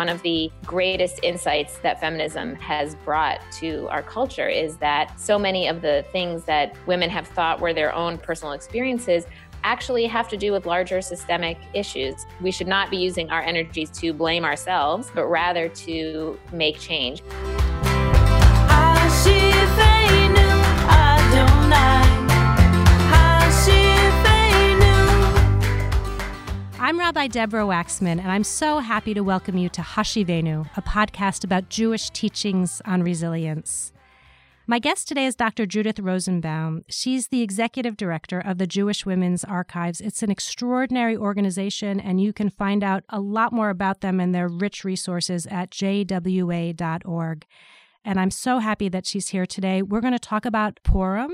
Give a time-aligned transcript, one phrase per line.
[0.00, 5.38] one of the greatest insights that feminism has brought to our culture is that so
[5.38, 9.26] many of the things that women have thought were their own personal experiences
[9.62, 12.24] actually have to do with larger systemic issues.
[12.40, 17.22] We should not be using our energies to blame ourselves, but rather to make change.
[26.90, 31.44] I'm Rabbi Deborah Waxman, and I'm so happy to welcome you to Hashivenu, a podcast
[31.44, 33.92] about Jewish teachings on resilience.
[34.66, 35.66] My guest today is Dr.
[35.66, 36.82] Judith Rosenbaum.
[36.88, 40.00] She's the executive director of the Jewish Women's Archives.
[40.00, 44.34] It's an extraordinary organization, and you can find out a lot more about them and
[44.34, 47.46] their rich resources at jwa.org.
[48.04, 49.80] And I'm so happy that she's here today.
[49.80, 51.30] We're going to talk about Purim.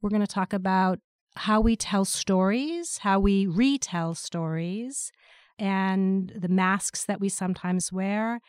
[0.00, 1.00] We're going to talk about
[1.36, 5.12] how we tell stories, how we retell stories,
[5.58, 8.40] and the masks that we sometimes wear.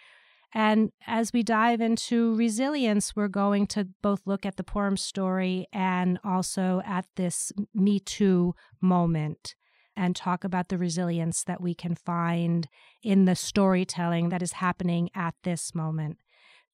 [0.53, 5.67] And as we dive into resilience, we're going to both look at the Purim story
[5.73, 9.55] and also at this Me Too moment
[9.95, 12.67] and talk about the resilience that we can find
[13.01, 16.17] in the storytelling that is happening at this moment.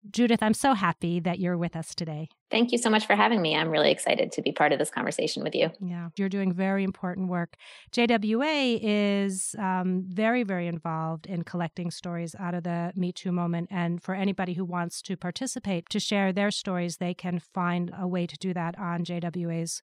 [0.10, 2.30] Judith, I'm so happy that you're with us today.
[2.50, 3.56] Thank you so much for having me.
[3.56, 5.70] I'm really excited to be part of this conversation with you.
[5.80, 7.56] Yeah, you're doing very important work.
[7.92, 13.68] JWA is um, very, very involved in collecting stories out of the Me Too moment.
[13.72, 18.08] And for anybody who wants to participate to share their stories, they can find a
[18.08, 19.82] way to do that on JWA's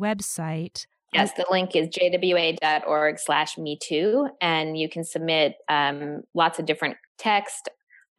[0.00, 0.86] website.
[1.12, 4.28] Yes, the link is jwa.org slash me too.
[4.40, 7.68] And you can submit um, lots of different text,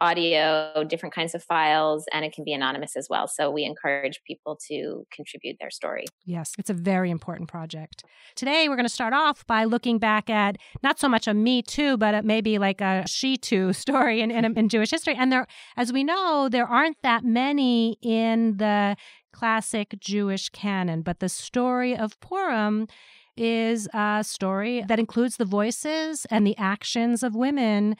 [0.02, 3.28] audio, different kinds of files, and it can be anonymous as well.
[3.28, 6.06] So we encourage people to contribute their story.
[6.26, 8.04] Yes, it's a very important project.
[8.36, 11.62] Today, we're going to start off by looking back at not so much a Me
[11.62, 15.16] Too, but maybe like a She Too story in, in, in Jewish history.
[15.18, 15.48] And there,
[15.78, 18.98] as we know, there aren't that many in the
[19.32, 22.88] classic Jewish canon, but the story of Purim
[23.38, 27.96] is a story that includes the voices and the actions of women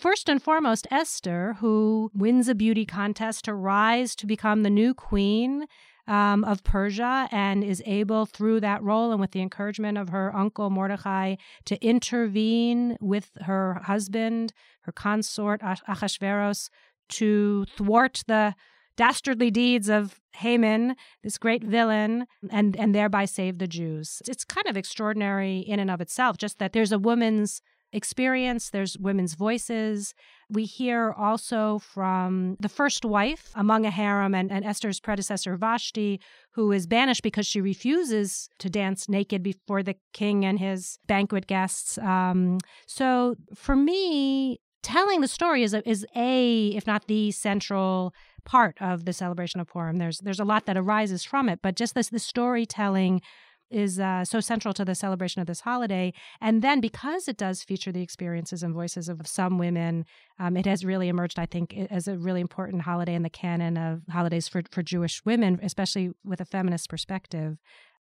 [0.00, 4.94] First and foremost, Esther, who wins a beauty contest to rise to become the new
[4.94, 5.66] queen
[6.06, 10.34] um, of Persia and is able, through that role and with the encouragement of her
[10.36, 14.52] uncle Mordecai, to intervene with her husband,
[14.82, 16.68] her consort Achashverosh,
[17.08, 18.54] to thwart the
[18.96, 24.22] dastardly deeds of Haman, this great villain, and and thereby save the Jews.
[24.28, 27.60] It's kind of extraordinary in and of itself, just that there's a woman's
[27.94, 30.14] experience, there's women's voices.
[30.50, 36.20] We hear also from the first wife among a harem and, and Esther's predecessor, Vashti,
[36.52, 41.46] who is banished because she refuses to dance naked before the king and his banquet
[41.46, 41.96] guests.
[41.98, 48.12] Um, so for me, telling the story is a, is a, if not the central
[48.44, 49.96] part of the celebration of Purim.
[49.96, 53.22] There's there's a lot that arises from it, but just this the storytelling
[53.74, 56.12] is uh, so central to the celebration of this holiday.
[56.40, 60.06] And then because it does feature the experiences and voices of some women,
[60.38, 63.76] um, it has really emerged, I think, as a really important holiday in the canon
[63.76, 67.58] of holidays for, for Jewish women, especially with a feminist perspective.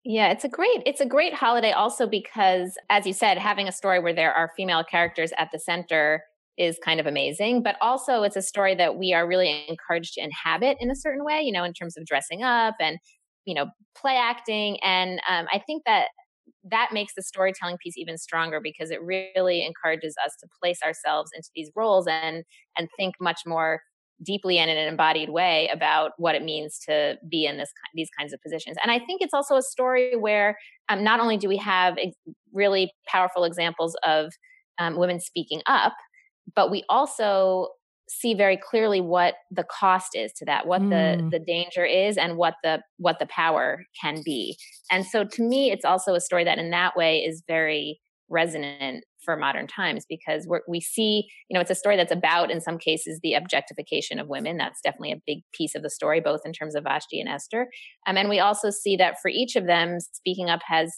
[0.03, 3.73] Yeah, it's a great it's a great holiday also because as you said having a
[3.73, 6.23] story where there are female characters at the center
[6.57, 10.23] is kind of amazing, but also it's a story that we are really encouraged to
[10.23, 12.99] inhabit in a certain way, you know, in terms of dressing up and
[13.45, 16.09] you know play acting and um, i think that
[16.69, 21.31] that makes the storytelling piece even stronger because it really encourages us to place ourselves
[21.35, 22.45] into these roles and
[22.77, 23.81] and think much more
[24.23, 28.11] deeply and in an embodied way about what it means to be in this these
[28.19, 28.77] kinds of positions.
[28.83, 30.59] And I think it's also a story where
[30.89, 32.17] um, not only do we have ex-
[32.53, 34.31] really powerful examples of
[34.79, 35.95] um, women speaking up,
[36.55, 37.69] but we also
[38.11, 40.91] see very clearly what the cost is to that what mm.
[40.91, 44.57] the the danger is and what the what the power can be.
[44.91, 49.05] And so to me it's also a story that in that way is very resonant
[49.25, 52.61] for modern times because we we see you know it's a story that's about in
[52.61, 54.57] some cases the objectification of women.
[54.57, 57.69] That's definitely a big piece of the story both in terms of vashti and esther.
[58.09, 60.93] Um, and we also see that for each of them speaking up has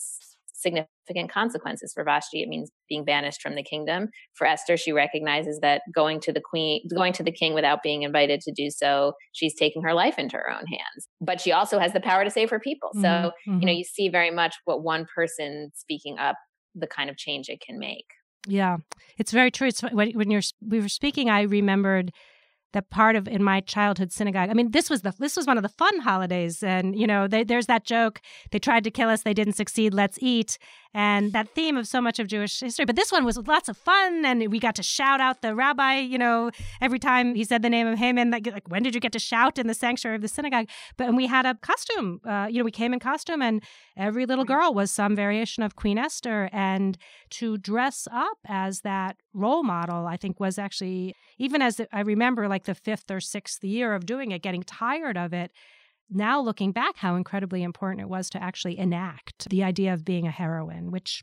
[0.62, 2.42] significant consequences for Vashti.
[2.42, 4.08] It means being banished from the kingdom.
[4.34, 8.02] For Esther, she recognizes that going to the queen, going to the king without being
[8.02, 11.08] invited to do so, she's taking her life into her own hands.
[11.20, 12.90] But she also has the power to save her people.
[12.94, 13.60] So, mm-hmm.
[13.60, 16.36] you know, you see very much what one person speaking up,
[16.74, 18.06] the kind of change it can make.
[18.46, 18.78] Yeah,
[19.18, 19.68] it's very true.
[19.68, 22.12] It's when, when you're we were speaking, I remembered
[22.72, 24.50] that part of in my childhood synagogue.
[24.50, 27.28] I mean, this was the this was one of the fun holidays, and you know,
[27.28, 28.20] they, there's that joke:
[28.50, 29.94] they tried to kill us, they didn't succeed.
[29.94, 30.58] Let's eat.
[30.94, 32.84] And that theme of so much of Jewish history.
[32.84, 35.98] But this one was lots of fun, and we got to shout out the rabbi,
[35.98, 36.50] you know,
[36.80, 38.30] every time he said the name of Haman.
[38.30, 40.68] Like, like when did you get to shout in the sanctuary of the synagogue?
[40.96, 42.20] But and we had a costume.
[42.24, 43.62] Uh, you know, we came in costume, and
[43.96, 46.98] every little girl was some variation of Queen Esther, and
[47.30, 52.48] to dress up as that role model, I think was actually even as I remember,
[52.48, 55.50] like the fifth or sixth year of doing it, getting tired of it
[56.10, 60.26] now looking back, how incredibly important it was to actually enact the idea of being
[60.26, 61.22] a heroine, which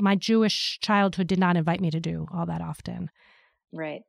[0.00, 3.10] my Jewish childhood did not invite me to do all that often.
[3.72, 4.02] Right.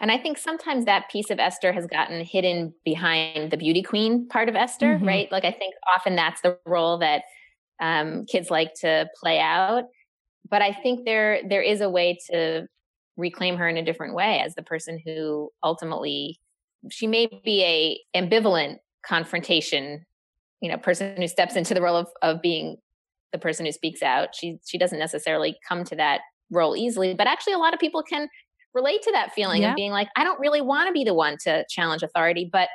[0.00, 4.26] And I think sometimes that piece of Esther has gotten hidden behind the beauty queen
[4.28, 5.06] part of Esther, mm-hmm.
[5.06, 5.32] right?
[5.32, 7.22] Like I think often that's the role that
[7.80, 9.84] um, kids like to play out.
[10.48, 12.66] But I think there there is a way to
[13.16, 16.40] reclaim her in a different way as the person who ultimately
[16.90, 20.04] she may be a ambivalent confrontation
[20.60, 22.76] you know person who steps into the role of, of being
[23.32, 24.34] the person who speaks out.
[24.34, 26.20] She she doesn't necessarily come to that
[26.50, 28.28] role easily but actually a lot of people can
[28.74, 29.70] relate to that feeling yeah.
[29.70, 32.68] of being like i don't really want to be the one to challenge authority but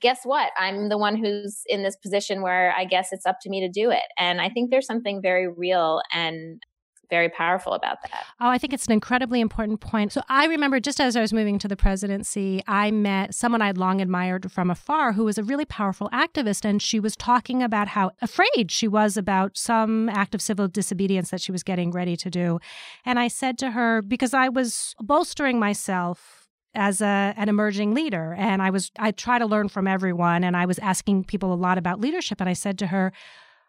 [0.00, 0.50] guess what?
[0.58, 3.68] I'm the one who's in this position where i guess it's up to me to
[3.68, 4.02] do it.
[4.18, 6.62] And i think there's something very real and
[7.10, 8.24] very powerful about that.
[8.40, 10.12] Oh, I think it's an incredibly important point.
[10.12, 13.78] So I remember just as I was moving to the presidency, I met someone I'd
[13.78, 16.64] long admired from afar who was a really powerful activist.
[16.64, 21.30] And she was talking about how afraid she was about some act of civil disobedience
[21.30, 22.58] that she was getting ready to do.
[23.04, 28.34] And I said to her, because I was bolstering myself as a, an emerging leader
[28.36, 31.54] and i was i try to learn from everyone and i was asking people a
[31.54, 33.12] lot about leadership and i said to her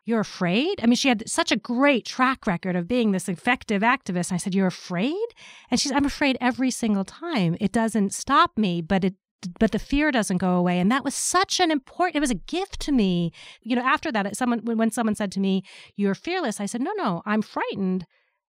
[0.05, 0.79] you're afraid?
[0.81, 4.29] I mean, she had such a great track record of being this effective activist.
[4.29, 5.25] And I said, You're afraid?
[5.71, 7.57] And she's, I'm afraid every single time.
[7.59, 9.15] It doesn't stop me, but it
[9.59, 12.35] but the fear doesn't go away and that was such an important it was a
[12.35, 13.31] gift to me
[13.61, 15.61] you know after that someone when someone said to me
[15.95, 18.07] you're fearless i said no no i'm frightened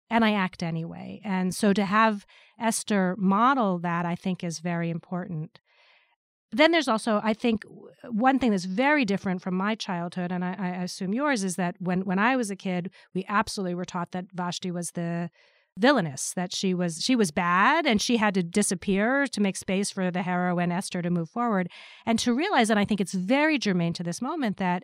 [0.09, 2.25] and i act anyway and so to have
[2.59, 5.61] esther model that i think is very important
[6.51, 7.63] then there's also, I think,
[8.09, 11.75] one thing that's very different from my childhood, and I, I, assume yours, is that
[11.79, 15.29] when when I was a kid, we absolutely were taught that Vashti was the
[15.77, 19.91] villainous, that she was she was bad, and she had to disappear to make space
[19.91, 21.69] for the heroine Esther to move forward,
[22.05, 24.83] and to realize, and I think it's very germane to this moment that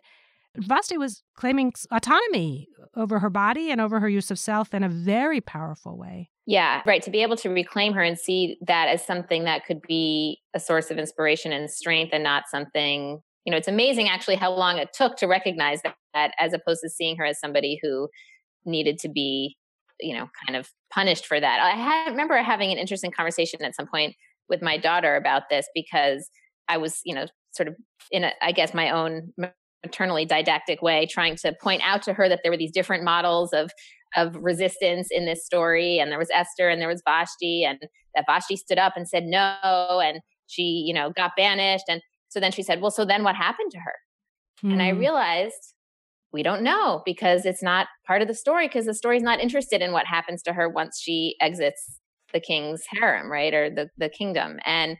[0.56, 4.88] Vashti was claiming autonomy over her body and over her use of self in a
[4.88, 6.30] very powerful way.
[6.46, 7.02] Yeah, right.
[7.02, 10.60] To be able to reclaim her and see that as something that could be a
[10.60, 14.78] source of inspiration and strength and not something, you know, it's amazing actually how long
[14.78, 18.08] it took to recognize that, that as opposed to seeing her as somebody who
[18.64, 19.56] needed to be,
[20.00, 21.60] you know, kind of punished for that.
[21.60, 24.16] I had, remember having an interesting conversation at some point
[24.48, 26.30] with my daughter about this because
[26.66, 27.76] I was, you know, sort of
[28.10, 29.32] in a, I guess my own
[29.84, 33.52] maternally didactic way trying to point out to her that there were these different models
[33.52, 33.70] of
[34.16, 35.98] of resistance in this story.
[35.98, 37.78] And there was Esther and there was Vashti, and
[38.14, 41.84] that Vashti stood up and said no, and she, you know, got banished.
[41.88, 43.94] And so then she said, Well, so then what happened to her?
[44.62, 44.72] Hmm.
[44.72, 44.98] And I hmm.
[44.98, 45.74] realized
[46.32, 49.80] we don't know because it's not part of the story because the story's not interested
[49.80, 51.98] in what happens to her once she exits
[52.34, 53.54] the king's harem, right?
[53.54, 54.58] Or the, the kingdom.
[54.66, 54.98] And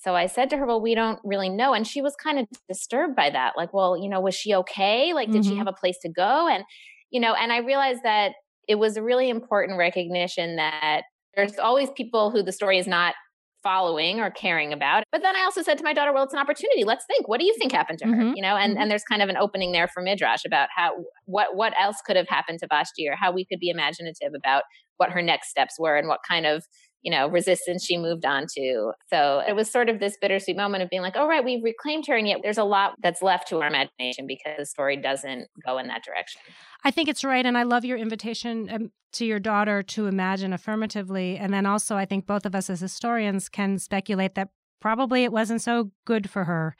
[0.00, 1.74] so I said to her, Well, we don't really know.
[1.74, 3.52] And she was kind of disturbed by that.
[3.56, 5.12] Like, well, you know, was she okay?
[5.12, 5.50] Like, did mm-hmm.
[5.50, 6.48] she have a place to go?
[6.48, 6.64] And,
[7.10, 8.32] you know, and I realized that
[8.66, 11.02] it was a really important recognition that
[11.36, 13.14] there's always people who the story is not
[13.62, 15.04] following or caring about.
[15.12, 16.82] But then I also said to my daughter, well, it's an opportunity.
[16.84, 17.28] Let's think.
[17.28, 18.14] What do you think happened to her?
[18.14, 18.36] Mm-hmm.
[18.36, 18.82] You know, and, mm-hmm.
[18.82, 20.92] and there's kind of an opening there for Midrash about how
[21.26, 24.62] what what else could have happened to Vashti or how we could be imaginative about
[24.96, 26.64] what her next steps were and what kind of
[27.02, 28.92] you know, resistance she moved on to.
[29.08, 32.04] So it was sort of this bittersweet moment of being like, oh, right, we've reclaimed
[32.08, 32.16] her.
[32.16, 35.78] And yet there's a lot that's left to our imagination because the story doesn't go
[35.78, 36.40] in that direction.
[36.84, 37.44] I think it's right.
[37.44, 41.36] And I love your invitation um, to your daughter to imagine affirmatively.
[41.36, 44.48] And then also, I think both of us as historians can speculate that
[44.80, 46.76] probably it wasn't so good for her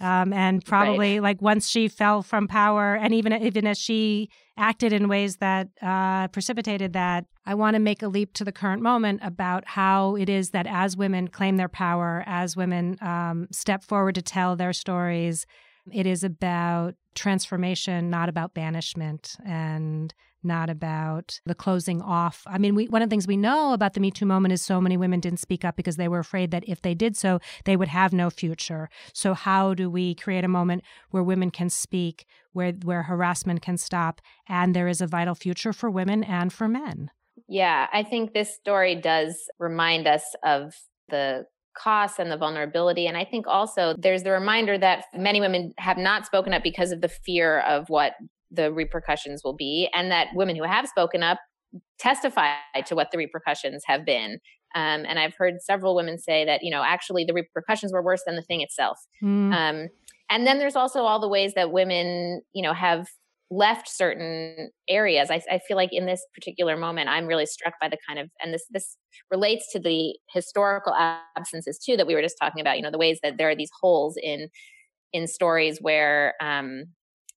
[0.00, 1.22] um, and probably right.
[1.22, 5.68] like once she fell from power, and even even as she acted in ways that
[5.82, 10.16] uh, precipitated that, I want to make a leap to the current moment about how
[10.16, 14.56] it is that as women claim their power, as women um, step forward to tell
[14.56, 15.46] their stories,
[15.92, 22.42] it is about transformation, not about banishment and not about the closing off.
[22.46, 24.62] I mean, we, one of the things we know about the Me Too moment is
[24.62, 27.40] so many women didn't speak up because they were afraid that if they did so,
[27.64, 28.90] they would have no future.
[29.12, 33.78] So, how do we create a moment where women can speak, where, where harassment can
[33.78, 37.10] stop, and there is a vital future for women and for men?
[37.48, 40.74] Yeah, I think this story does remind us of
[41.08, 43.06] the costs and the vulnerability.
[43.06, 46.92] And I think also there's the reminder that many women have not spoken up because
[46.92, 48.12] of the fear of what
[48.50, 51.38] the repercussions will be, and that women who have spoken up
[51.98, 52.52] testify
[52.86, 54.38] to what the repercussions have been.
[54.76, 58.22] Um, and I've heard several women say that, you know, actually the repercussions were worse
[58.26, 58.98] than the thing itself.
[59.22, 59.52] Mm.
[59.54, 59.88] Um,
[60.30, 63.06] and then there's also all the ways that women, you know, have
[63.50, 65.30] left certain areas.
[65.30, 68.30] I, I, feel like in this particular moment, I'm really struck by the kind of,
[68.42, 68.96] and this this
[69.30, 72.76] relates to the historical absences too that we were just talking about.
[72.76, 74.48] You know, the ways that there are these holes in
[75.12, 76.86] in stories where um,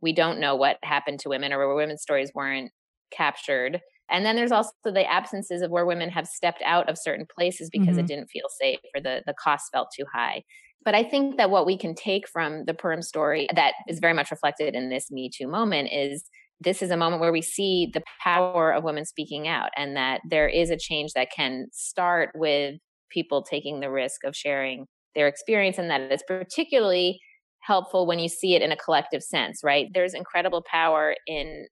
[0.02, 2.72] we don't know what happened to women or where women's stories weren't
[3.12, 3.82] captured.
[4.10, 7.70] And then there's also the absences of where women have stepped out of certain places
[7.70, 8.00] because mm-hmm.
[8.00, 10.44] it didn't feel safe or the the cost felt too high.
[10.86, 14.14] But I think that what we can take from the Purim story that is very
[14.14, 16.24] much reflected in this Me Too moment is
[16.60, 20.22] this is a moment where we see the power of women speaking out and that
[20.30, 22.76] there is a change that can start with
[23.10, 24.86] people taking the risk of sharing
[25.16, 27.20] their experience and that it's particularly
[27.62, 31.68] helpful when you see it in a collective sense right there's incredible power in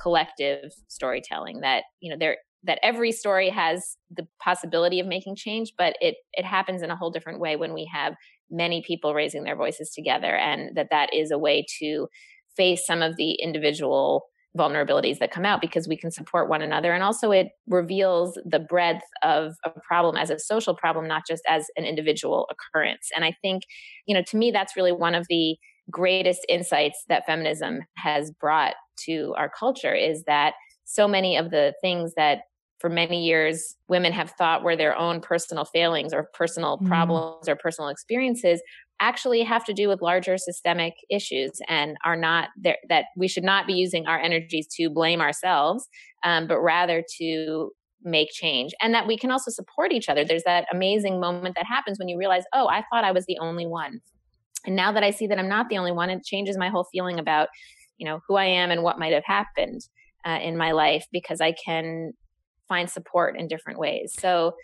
[0.00, 5.72] collective storytelling that you know there that every story has the possibility of making change
[5.76, 8.14] but it it happens in a whole different way when we have
[8.50, 12.08] many people raising their voices together and that that is a way to
[12.56, 14.24] face some of the individual
[14.56, 16.92] vulnerabilities that come out because we can support one another.
[16.92, 21.42] And also it reveals the breadth of a problem as a social problem not just
[21.48, 23.08] as an individual occurrence.
[23.14, 23.62] And i think
[24.06, 25.56] you know to me that's really one of the
[25.90, 30.54] greatest insights that feminism has brought to our culture is that
[30.84, 32.42] so many of the things that
[32.80, 36.86] for many years women have thought were their own personal failings or personal mm.
[36.86, 38.60] problems or personal experiences
[39.00, 43.44] actually have to do with larger systemic issues and are not there that we should
[43.44, 45.86] not be using our energies to blame ourselves
[46.24, 47.70] um, but rather to
[48.02, 51.66] make change and that we can also support each other there's that amazing moment that
[51.66, 54.00] happens when you realize oh i thought i was the only one
[54.66, 56.86] and now that i see that i'm not the only one it changes my whole
[56.92, 57.48] feeling about
[57.96, 59.80] you know who i am and what might have happened
[60.26, 62.12] uh, in my life because i can
[62.68, 64.14] find support in different ways.
[64.18, 64.54] So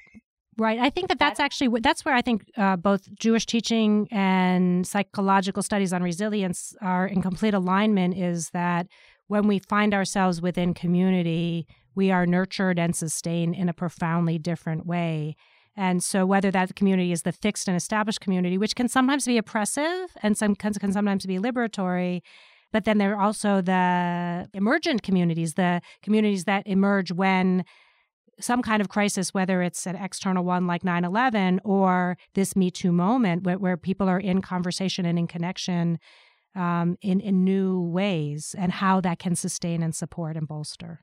[0.57, 0.79] Right.
[0.79, 5.65] I think that that's actually that's where I think uh, both Jewish teaching and psychological
[5.65, 8.17] studies on resilience are in complete alignment.
[8.17, 8.87] Is that
[9.27, 14.87] when we find ourselves within community, we are nurtured and sustained in a profoundly different
[14.87, 15.35] way.
[15.77, 19.39] And so, whether that community is the fixed and established community, which can sometimes be
[19.39, 22.23] oppressive and some can, can sometimes be liberatory,
[22.73, 27.65] but then there are also the emergent communities, the communities that emerge when
[28.41, 32.71] some kind of crisis, whether it's an external one like 9 11 or this Me
[32.71, 35.99] Too moment where, where people are in conversation and in connection
[36.57, 41.01] um, in, in new ways, and how that can sustain and support and bolster.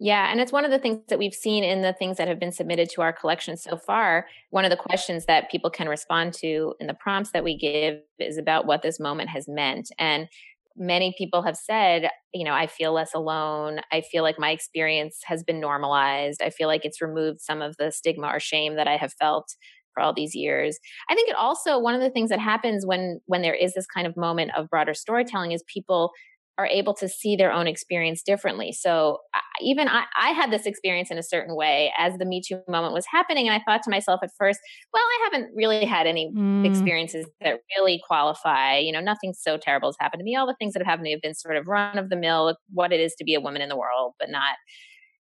[0.00, 2.40] Yeah, and it's one of the things that we've seen in the things that have
[2.40, 4.26] been submitted to our collection so far.
[4.50, 8.00] One of the questions that people can respond to in the prompts that we give
[8.18, 9.90] is about what this moment has meant.
[9.98, 10.28] And
[10.76, 13.80] many people have said, you know, I feel less alone.
[13.92, 16.42] I feel like my experience has been normalized.
[16.42, 19.54] I feel like it's removed some of the stigma or shame that I have felt
[19.92, 20.78] for all these years.
[21.08, 23.86] I think it also one of the things that happens when when there is this
[23.86, 26.10] kind of moment of broader storytelling is people
[26.56, 28.70] are able to see their own experience differently.
[28.72, 29.18] So
[29.60, 32.94] even I, I, had this experience in a certain way as the Me Too moment
[32.94, 33.48] was happening.
[33.48, 34.60] And I thought to myself at first,
[34.92, 36.64] well, I haven't really had any mm.
[36.64, 38.78] experiences that really qualify.
[38.78, 40.36] You know, nothing so terrible has happened to me.
[40.36, 42.16] All the things that have happened to me have been sort of run of the
[42.16, 44.54] mill, what it is to be a woman in the world, but not,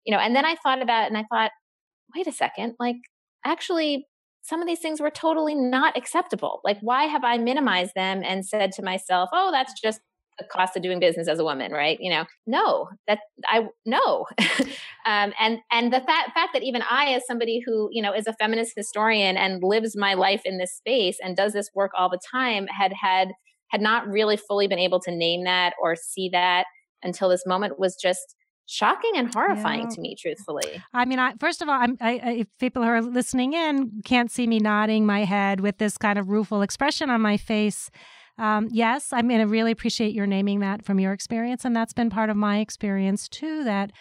[0.06, 1.52] you know, and then I thought about it and I thought,
[2.16, 2.98] wait a second, like
[3.44, 4.06] actually,
[4.44, 6.60] some of these things were totally not acceptable.
[6.66, 10.02] Like, why have I minimized them and said to myself, oh, that's just
[10.38, 11.98] the cost of doing business as a woman right?
[12.00, 14.25] You know no that i no.
[15.06, 18.25] Um, and and the fact, fact that even i as somebody who you know is
[18.25, 22.10] a feminist historian and lives my life in this space and does this work all
[22.10, 23.34] the time had had
[23.68, 26.66] had not really fully been able to name that or see that
[27.04, 28.36] until this moment was just
[28.66, 29.96] shocking and horrifying yeah.
[29.96, 30.82] to me truthfully.
[30.94, 34.32] I mean I, first of all I'm, I, if people who are listening in can't
[34.32, 37.92] see me nodding my head with this kind of rueful expression on my face
[38.38, 41.66] um, yes, I mean, I really appreciate your naming that from your experience.
[41.66, 43.63] And that's been part of my experience too.
[43.63, 43.92] That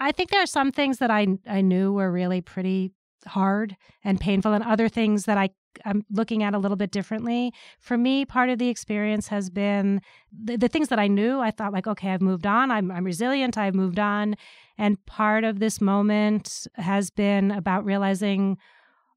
[0.00, 2.92] I think there are some things that I, I knew were really pretty
[3.26, 5.50] hard and painful, and other things that I
[5.84, 7.52] I'm looking at a little bit differently.
[7.78, 10.00] For me, part of the experience has been
[10.32, 11.38] the, the, things that I knew.
[11.40, 12.70] I thought like, okay, I've moved on.
[12.70, 13.56] I'm, I'm resilient.
[13.56, 14.34] I've moved on.
[14.76, 18.58] And part of this moment has been about realizing,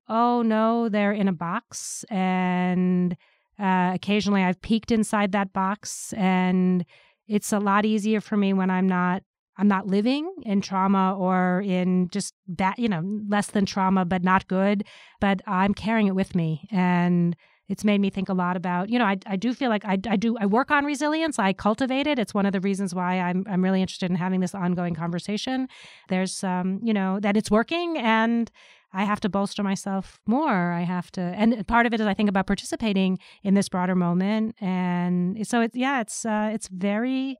[0.07, 3.15] oh no, they're in a box and
[3.61, 6.85] uh, occasionally, I've peeked inside that box, and
[7.27, 9.23] it's a lot easier for me when I'm not
[9.57, 14.23] I'm not living in trauma or in just that you know less than trauma, but
[14.23, 14.83] not good.
[15.19, 17.35] But I'm carrying it with me, and
[17.71, 19.97] it's made me think a lot about, you know, I, I do feel like I,
[20.09, 21.39] I do, I work on resilience.
[21.39, 22.19] I cultivate it.
[22.19, 25.69] It's one of the reasons why I'm, I'm really interested in having this ongoing conversation.
[26.09, 28.51] There's, um, you know, that it's working and
[28.93, 30.71] I have to bolster myself more.
[30.71, 33.95] I have to, and part of it is I think about participating in this broader
[33.95, 34.55] moment.
[34.59, 37.37] And so it's, yeah, it's, uh, it's very,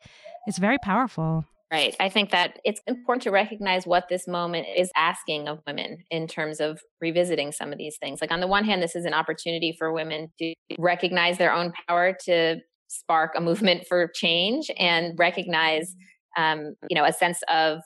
[0.48, 1.46] it's very powerful.
[1.72, 1.96] Right.
[2.02, 6.28] I think that it's important to recognize what this moment is asking of women in
[6.28, 8.20] terms of revisiting some of these things.
[8.20, 11.72] Like, on the one hand, this is an opportunity for women to recognize their own
[11.88, 12.58] power to
[12.90, 15.96] spark a movement for change and recognize,
[16.36, 17.80] um, you know, a sense of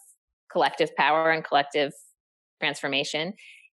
[0.52, 1.92] collective power and collective
[2.60, 3.34] transformation.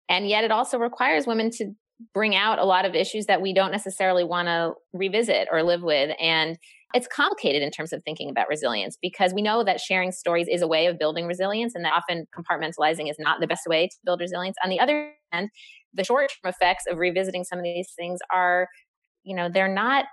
[0.10, 1.74] And yet, it also requires women to
[2.14, 5.84] bring out a lot of issues that we don't necessarily want to revisit or live
[5.84, 6.16] with.
[6.20, 6.58] And
[6.94, 10.62] it's complicated in terms of thinking about resilience because we know that sharing stories is
[10.62, 13.96] a way of building resilience and that often compartmentalizing is not the best way to
[14.04, 14.58] build resilience.
[14.64, 15.50] On the other hand,
[15.94, 18.68] the short term effects of revisiting some of these things are,
[19.24, 20.06] you know, they're not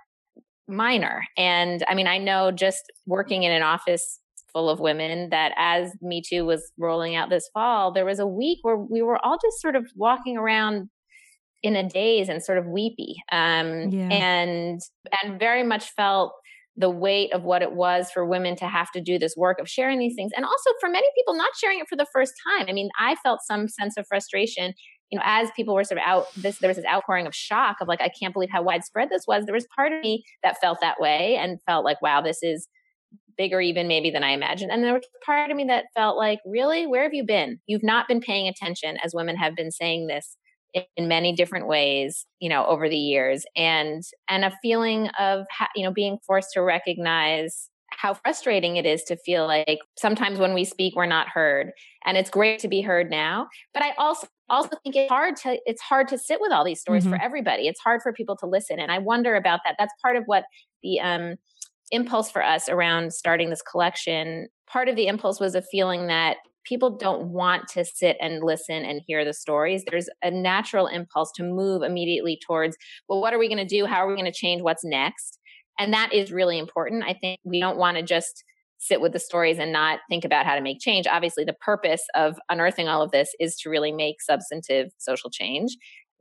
[0.67, 1.23] minor.
[1.35, 4.19] And I mean, I know just working in an office
[4.53, 8.27] full of women that as Me Too was rolling out this fall, there was a
[8.27, 10.89] week where we were all just sort of walking around
[11.61, 14.07] in a daze and sort of weepy um, yeah.
[14.11, 14.79] and
[15.21, 16.33] and very much felt
[16.77, 19.67] the weight of what it was for women to have to do this work of
[19.67, 22.67] sharing these things and also for many people not sharing it for the first time
[22.69, 24.73] i mean i felt some sense of frustration
[25.11, 27.77] you know as people were sort of out this there was this outpouring of shock
[27.81, 30.55] of like i can't believe how widespread this was there was part of me that
[30.61, 32.67] felt that way and felt like wow this is
[33.39, 34.69] bigger even maybe than i imagined.
[34.69, 36.85] And there was part of me that felt like really?
[36.85, 37.59] Where have you been?
[37.65, 40.35] You've not been paying attention as women have been saying this
[40.95, 43.45] in many different ways you know over the years.
[43.55, 49.03] And and a feeling of you know being forced to recognize how frustrating it is
[49.03, 51.71] to feel like sometimes when we speak we're not heard.
[52.05, 55.57] And it's great to be heard now but i also also think it's hard to
[55.65, 57.13] it's hard to sit with all these stories mm-hmm.
[57.13, 57.67] for everybody.
[57.67, 59.75] It's hard for people to listen and i wonder about that.
[59.79, 60.43] That's part of what
[60.83, 61.35] the um
[61.91, 66.37] impulse for us around starting this collection part of the impulse was a feeling that
[66.63, 69.83] people don't want to sit and listen and hear the stories.
[69.89, 73.85] There's a natural impulse to move immediately towards, well, what are we going to do?
[73.85, 74.61] How are we going to change?
[74.61, 75.39] What's next?
[75.79, 77.03] And that is really important.
[77.03, 78.43] I think we don't want to just
[78.77, 81.07] sit with the stories and not think about how to make change.
[81.07, 85.75] Obviously, the purpose of unearthing all of this is to really make substantive social change.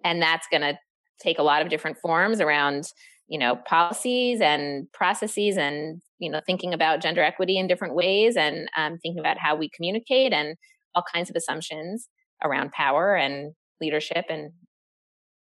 [0.04, 0.78] And that's going to
[1.20, 2.85] take a lot of different forms around
[3.28, 8.36] you know policies and processes and you know thinking about gender equity in different ways
[8.36, 10.56] and um, thinking about how we communicate and
[10.94, 12.08] all kinds of assumptions
[12.42, 14.50] around power and leadership and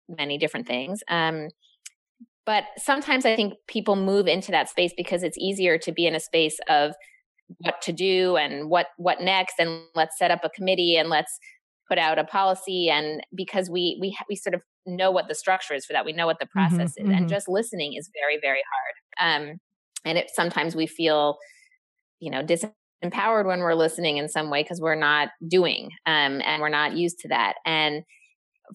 [0.07, 1.49] many different things um,
[2.45, 6.15] but sometimes i think people move into that space because it's easier to be in
[6.15, 6.93] a space of
[7.59, 11.39] what to do and what what next and let's set up a committee and let's
[11.88, 15.74] put out a policy and because we we we sort of know what the structure
[15.74, 16.06] is for that.
[16.06, 17.17] We know what the mm-hmm, process mm-hmm, is mm-hmm.
[17.17, 19.50] and just listening is very very hard.
[19.50, 19.58] Um
[20.04, 21.38] and it sometimes we feel
[22.19, 26.62] you know disempowered when we're listening in some way because we're not doing um and
[26.62, 27.56] we're not used to that.
[27.65, 28.04] And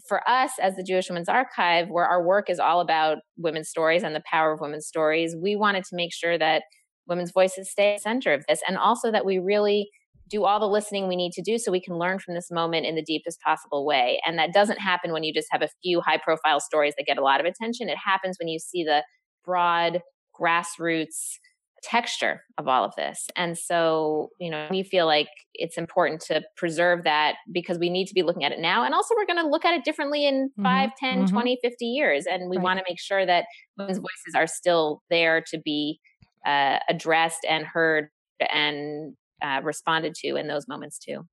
[0.09, 4.03] for us as the Jewish Women's Archive, where our work is all about women's stories
[4.03, 6.63] and the power of women's stories, we wanted to make sure that
[7.09, 9.91] women's voices stay at the center of this and also that we really
[10.31, 12.87] do all the listening we need to do so we can learn from this moment
[12.87, 14.21] in the deepest possible way.
[14.25, 17.19] And that doesn't happen when you just have a few high profile stories that get
[17.19, 17.89] a lot of attention.
[17.89, 19.03] It happens when you see the
[19.45, 20.01] broad
[20.41, 21.39] grassroots
[21.83, 23.27] texture of all of this.
[23.37, 28.07] And so, you know, we feel like it's important to preserve that because we need
[28.07, 28.85] to be looking at it now.
[28.85, 30.63] And also, we're going to look at it differently in mm-hmm.
[30.63, 31.35] 5, 10, mm-hmm.
[31.35, 32.27] 20, 50 years.
[32.31, 32.65] And we right.
[32.65, 33.47] want to make sure that
[33.79, 35.99] women's voices are still there to be
[36.47, 38.09] uh, addressed and heard
[38.53, 41.27] and uh, responded to in those moments too.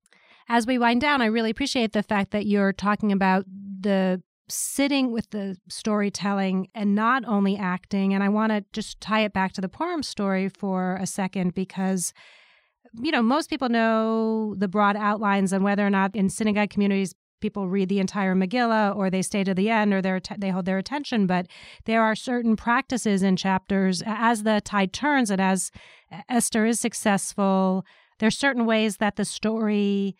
[0.48, 3.44] As we wind down, I really appreciate the fact that you're talking about
[3.80, 8.14] the sitting with the storytelling and not only acting.
[8.14, 11.54] And I want to just tie it back to the Purim story for a second
[11.54, 12.14] because
[12.94, 17.14] you know, most people know the broad outlines and whether or not in synagogue communities
[17.40, 20.78] people read the entire Megillah or they stay to the end or they hold their
[20.78, 21.26] attention.
[21.26, 21.46] But
[21.84, 25.70] there are certain practices in chapters as the tide turns and as
[26.28, 27.84] Esther is successful.
[28.18, 30.16] There's certain ways that the story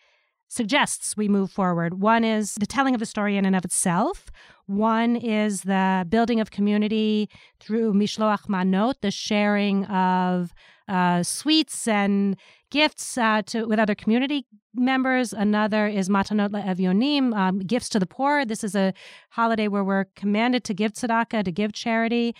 [0.47, 2.01] suggests we move forward.
[2.01, 4.31] One is the telling of the story in and of itself.
[4.65, 7.29] One is the building of community
[7.59, 10.53] through Mishloach Manot, the sharing of
[10.89, 12.35] uh, sweets and
[12.71, 15.33] gifts uh, to with other community members.
[15.33, 18.45] Another is Matanot LeEvyonim, um, gifts to the poor.
[18.45, 18.93] This is a
[19.29, 22.35] holiday where we're commanded to give tzedakah, to give charity.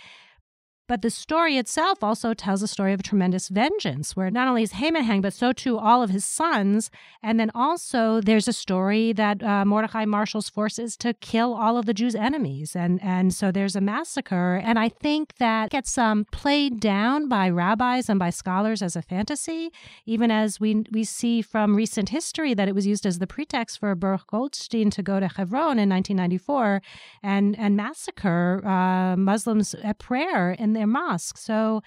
[0.90, 4.72] But the story itself also tells a story of tremendous vengeance, where not only is
[4.72, 6.90] Haman hanged, but so too all of his sons.
[7.22, 11.86] And then also there's a story that uh, Mordecai marshals forces to kill all of
[11.86, 12.74] the Jews' enemies.
[12.74, 14.60] And, and so there's a massacre.
[14.64, 19.02] And I think that gets um, played down by rabbis and by scholars as a
[19.02, 19.70] fantasy,
[20.06, 23.78] even as we, we see from recent history that it was used as the pretext
[23.78, 26.82] for Baruch Goldstein to go to Hebron in 1994
[27.22, 31.38] and, and massacre uh, Muslims at prayer in their mosque.
[31.38, 31.82] So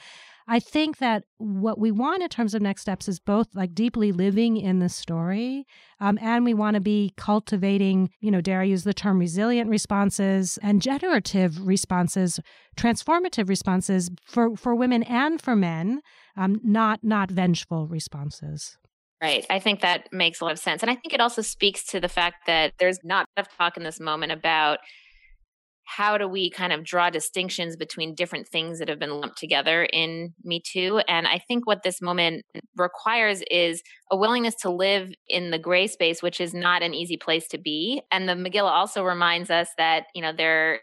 [0.47, 4.12] I think that what we want in terms of next steps is both like deeply
[4.12, 5.65] living in the story,
[5.99, 9.69] um, and we want to be cultivating, you know, dare I use the term resilient
[9.69, 12.39] responses and generative responses,
[12.75, 16.01] transformative responses for, for women and for men,
[16.36, 18.77] um, not not vengeful responses.
[19.21, 19.45] Right.
[19.49, 20.82] I think that makes a lot of sense.
[20.82, 23.84] And I think it also speaks to the fact that there's not enough talk in
[23.84, 24.79] this moment about
[25.86, 29.84] how do we kind of draw distinctions between different things that have been lumped together
[29.91, 31.02] in Me Too?
[31.08, 32.46] And I think what this moment
[32.78, 37.17] requires is a willingness to live in the gray space, which is not an easy
[37.17, 38.02] place to be.
[38.12, 40.80] And the Megillah also reminds us that, you know, there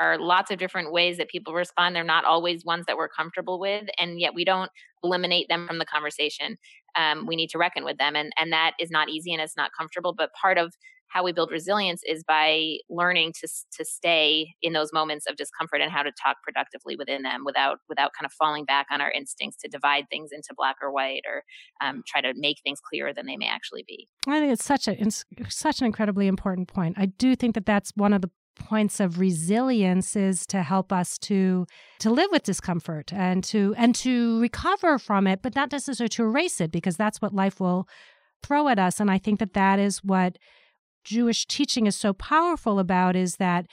[0.00, 1.94] are lots of different ways that people respond.
[1.94, 4.70] They're not always ones that we're comfortable with, and yet we don't
[5.02, 6.56] eliminate them from the conversation.
[6.96, 9.56] Um, we need to reckon with them, and and that is not easy and it's
[9.56, 10.14] not comfortable.
[10.16, 10.74] But part of
[11.08, 15.80] how we build resilience is by learning to to stay in those moments of discomfort
[15.80, 19.10] and how to talk productively within them without without kind of falling back on our
[19.10, 21.42] instincts to divide things into black or white or
[21.80, 24.08] um, try to make things clearer than they may actually be.
[24.26, 26.96] I think it's such a it's such an incredibly important point.
[26.98, 31.16] I do think that that's one of the points of resilience is to help us
[31.16, 31.64] to
[32.00, 36.24] to live with discomfort and to and to recover from it but not necessarily to
[36.24, 37.88] erase it because that's what life will
[38.42, 40.38] throw at us and i think that that is what
[41.08, 43.66] Jewish teaching is so powerful about is that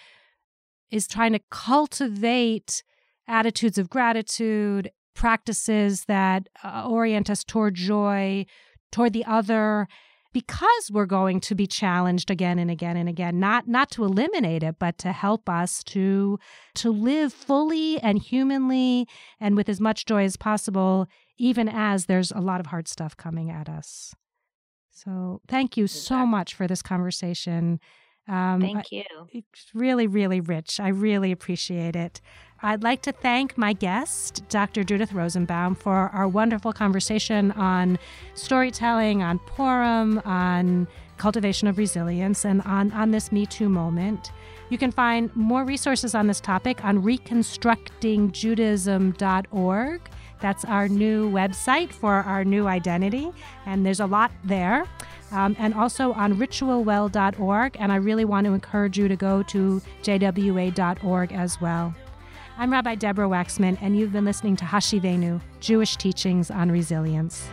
[0.90, 2.82] is trying to cultivate
[3.28, 8.46] attitudes of gratitude, practices that uh, orient us toward joy,
[8.90, 9.90] toward the other
[10.32, 14.64] because we're going to be challenged again and again and again not not to eliminate
[14.64, 16.38] it but to help us to
[16.74, 19.08] to live fully and humanly
[19.40, 23.16] and with as much joy as possible even as there's a lot of hard stuff
[23.16, 24.14] coming at us
[24.96, 26.18] so thank you exactly.
[26.18, 27.80] so much for this conversation.
[28.28, 29.04] Um, thank you.
[29.32, 30.80] It's really, really rich.
[30.80, 32.22] I really appreciate it.
[32.64, 34.84] I'd like to thank my guest, Dr.
[34.84, 38.00] Judith Rosenbaum, for our wonderful conversation on
[38.34, 44.32] storytelling, on Purim, on cultivation of resilience, and on, on this Me Too moment.
[44.70, 50.02] You can find more resources on this topic on reconstructingjudaism.org.
[50.46, 53.32] That's our new website for our new identity,
[53.66, 54.86] and there's a lot there.
[55.32, 57.76] Um, and also on ritualwell.org.
[57.80, 61.96] And I really want to encourage you to go to jwa.org as well.
[62.60, 67.50] I'm Rabbi Deborah Waxman, and you've been listening to Hashivenu, Jewish Teachings on Resilience.